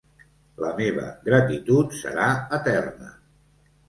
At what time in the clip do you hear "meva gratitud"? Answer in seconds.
0.77-1.93